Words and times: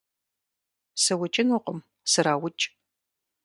-СыӀукӀынукъым, 1.03 1.79
сраукӀ! 2.11 2.65